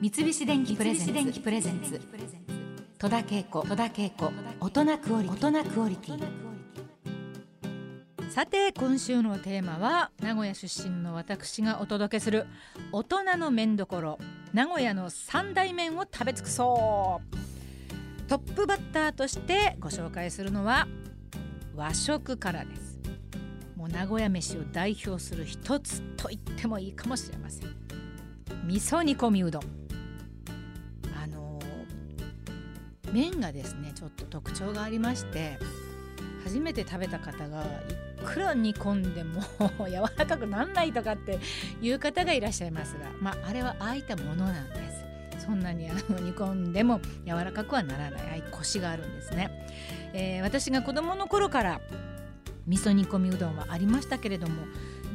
[0.00, 2.00] 三菱電機プレゼンツ。
[2.98, 4.30] 戸田恵子戸田恵子
[4.60, 6.22] 大人クオリ大人クオリティ。
[8.30, 12.46] さて今週のテーマは名古屋出身の私がお届けする
[12.92, 14.20] 大人の麺どころ。
[14.52, 18.28] 名古屋の三大麺を食べ尽くそう。
[18.28, 20.86] トップバッターとしてご紹介するのは
[21.74, 23.00] 和食からです。
[23.74, 27.76] もう名古屋飯を代表する一つと言ってもいいかもしれません。
[28.64, 29.62] 味噌煮込みうどん
[33.18, 35.58] 麺がですねちょっと特徴がありまして
[36.44, 37.66] 初めて食べた方がい
[38.24, 39.42] くら煮込んでも
[39.88, 41.40] 柔らかくなんないとかって
[41.82, 44.98] いう方がいらっしゃいますが、まあ、あれはあいたものなんです。
[45.44, 48.28] そんなにあの煮込んでも柔らかくはならない。
[48.32, 49.50] あいコシがあるんですね、
[50.12, 51.80] えー私が子供の頃から
[52.66, 54.66] 味噌煮込みうどんはありましたけれども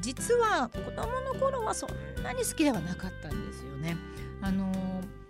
[0.01, 3.95] 実は子供の頃はそんなに好きではなかったんですよね。
[4.41, 5.22] あのー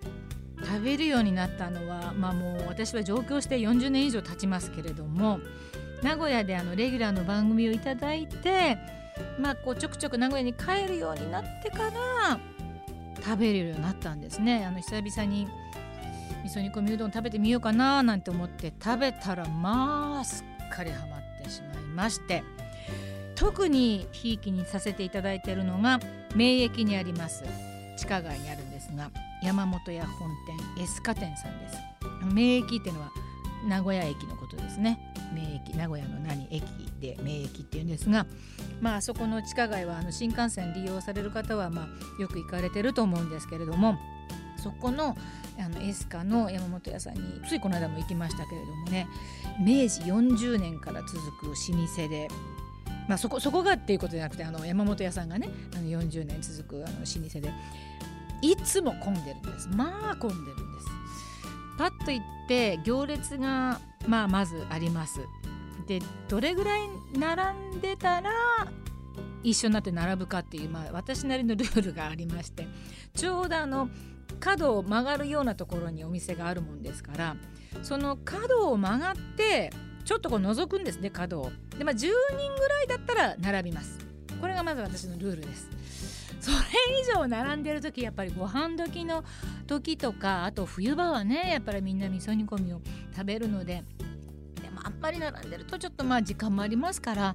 [0.84, 5.40] べるようになったのはまあもう私は上京して40年以上経ちますけれども
[6.02, 8.76] 名古屋であのレギュラーの番組をいただいて
[9.38, 12.38] まあこうちょくちょく名古屋に帰るようになってから
[13.22, 14.66] 食べれるようになったんですね。
[14.66, 15.48] あの久々に
[16.44, 22.44] 味噌煮込みうどん食べてみようかななんて思って食べたらまあすっかりハマってしまいまして
[23.34, 26.00] 特にひいきにさせていただいているのが
[26.36, 27.44] 名駅にあります
[27.96, 29.10] 地下街にあるんですが
[29.44, 31.76] 山本屋本店エスカ店さんです。
[32.32, 33.12] 名駅っていうのは
[33.68, 34.98] 名古屋駅のことですね。
[35.34, 36.64] 名駅名古屋の何駅
[36.98, 38.26] で名駅っていうんですが
[38.80, 43.98] まあそこの地下街はあの新幹線利用される方はまあよく行かれてると思うんですけれども
[44.56, 45.16] そこの
[45.58, 49.06] あのエスカの山本屋さんについこの間も行きましたけれどもね
[49.60, 52.28] 明治40年から続く老舗で
[53.06, 57.52] まあ、そこそこがっていうことじゃなくてあの山本屋さんがねあの40年続くあの老舗で
[58.44, 59.68] いつも混んでるんです。
[59.68, 60.86] まあ混んでるんです。
[61.78, 65.20] パッと行って行列が、まあ、まずあります。
[65.86, 66.80] でどれぐらい
[67.18, 68.30] 並んでたら
[69.42, 72.66] 一緒になって並ぶかっていう、まあ、私なりのルールがありまして
[73.14, 73.90] ちょうどあの
[74.40, 77.36] 角を曲がるようなところにお店があるもんですから
[77.82, 79.70] その角を曲がって
[80.06, 81.50] ちょっとこう覗くんですね角を。
[81.78, 83.98] でまあ10人ぐらいだったら並びます。
[84.40, 86.23] これがまず私のルールです。
[86.44, 86.56] それ
[87.00, 89.24] 以上並んでる時やっぱりご飯時の
[89.66, 92.82] 時とかあと冬場はねやっぱりみんな味噌煮込みを
[93.16, 93.82] 食べるので
[94.60, 97.34] でもあんまり並んでるとちょっとまあ時間もありますから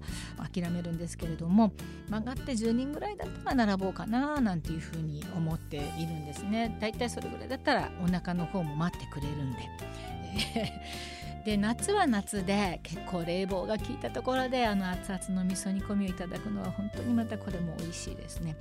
[0.54, 1.72] 諦めるんですけれども
[2.08, 10.19] 曲がって10人ぐらいだったら並ぼうかななんていうふうに思っているんですねだいたいそれぐらいだったらお腹の方も待ってくれるんで。
[11.46, 18.56] で夏は夏で結構冷房が効いたところであの熱々の味噌煮込みをいただくのは本当にまたこれも美味しいですね。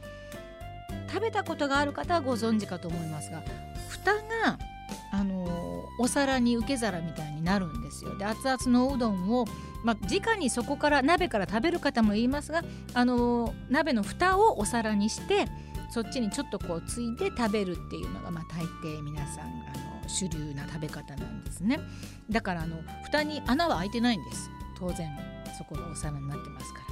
[1.08, 3.42] 食べたことがある方はご存知かと思いますが
[3.88, 4.58] 蓋が
[5.10, 8.16] あのお皿に受け皿みたいになるんですよ。
[8.16, 9.46] で熱々のおうどんを、
[9.84, 12.62] まあ、直にそこから鍋から食べる方もいますが
[12.94, 15.46] あの鍋の蓋をお皿にして
[15.91, 19.49] そっちにちょっとこうついて食べるっていうのが、まあ、大抵皆さんあ
[20.03, 21.81] の主流な食べ方なんですね。
[22.31, 24.50] だからあの蓋に穴は開いてないんです。
[24.78, 25.10] 当然
[25.56, 26.88] そこがお皿になってますから。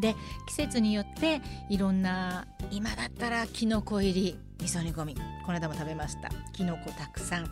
[0.00, 0.14] で
[0.46, 1.40] 季節によって
[1.70, 6.30] いろんな今だったらきのこ入り味噌煮込みこの間も食べました。
[6.52, 7.44] きのこたくさん。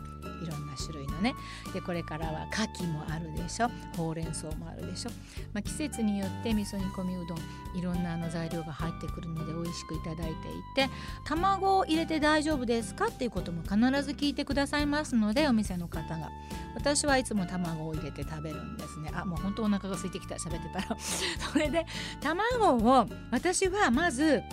[0.43, 1.33] いろんな種類のね。
[1.73, 3.69] でこれからは牡蠣もあるでしょ。
[3.95, 5.11] ほうれん草もあるでしょ、
[5.53, 7.37] まあ、季節によって味噌煮込みうどん
[7.77, 10.33] いろんなあの材料が入ってくるので美味しくいただいてい
[10.75, 10.89] て
[11.25, 13.05] 卵を入れて大丈夫ですか？
[13.07, 16.29] っていうことも必ず聞いてくださいますのでお店の方が。
[16.75, 19.09] 私はいつも卵を入れて食べるんですね。
[19.13, 20.35] あもう本当お腹が空いてきた。
[20.35, 20.97] 喋ってたら。
[20.99, 21.85] それで
[22.19, 24.43] 卵を私はまず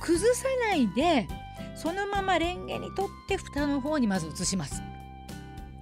[0.00, 1.26] 崩さないで
[1.82, 4.80] そのままレンゲに取って蓋の方にまず移します。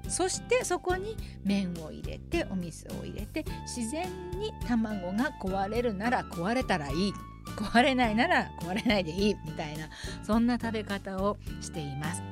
[0.08, 7.12] そしてそこに麺を入れてお味噌を入れて自然に卵が壊れるなら壊れたらいい。
[7.56, 9.88] 壊れないなら壊れないでいいみたいな
[10.22, 12.22] そんな食べ方をしています。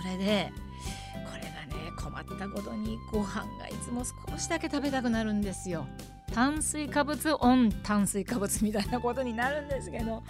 [0.00, 0.52] それで
[1.26, 5.84] これがね困ったことにご飯がいつも少しだけ食べたくなるんですよ。
[6.32, 10.22] 炭水化物オン炭水化物みたいなことになるんですけど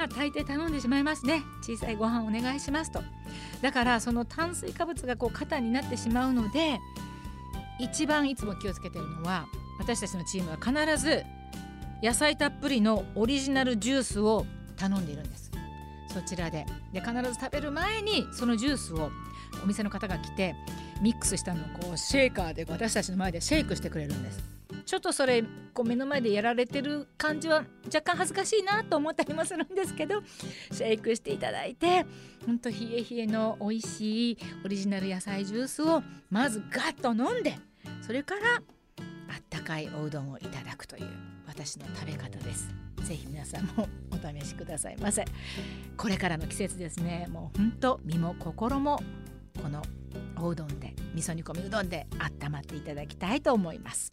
[0.00, 1.42] うーんまあ大抵頼んでしまいますね。
[1.62, 3.02] 小さいご飯お願いしますと。
[3.60, 6.80] だからその炭水化物がこう肩になってしまうので
[7.78, 9.46] 一番いつも気をつけてるのは
[9.78, 11.24] 私たちのチームは必ず
[12.02, 15.50] 野菜たっぷりのオリジナルジュースを頼んでいるんです。
[16.08, 16.66] そちらで。
[16.92, 19.10] で必ず食べる前にそのジュースを
[19.62, 20.54] お店の方が来て
[21.02, 24.59] ミックスしたのをこうシェーカーで私たちの前でシェイクしてくれるんです。
[24.90, 30.20] ちょっとそれこう目の前でやられてる感じは若干恥ずかしいなと思ったりもするんですけど
[30.72, 32.04] シェイクしていただいて
[32.44, 37.56] ほんと冷え冷えの美味しいオリジナル野菜ジュースをまずガッと飲んで
[38.04, 38.58] それからあ
[39.38, 41.06] ったかいおうどんをいただくという
[41.46, 42.74] 私の食べ方です。
[43.04, 45.24] ぜひ皆さんもお試しくださいませ。
[45.96, 47.28] これからの季節ですね。
[47.30, 49.00] もうほんと身も心も
[49.62, 49.82] この
[50.36, 54.12] おうどんで味噌煮込みうどんで温まっていただきたいと思います。